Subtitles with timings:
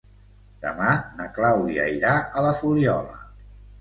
[0.61, 3.19] Demà na Clàudia irà a la Fuliola.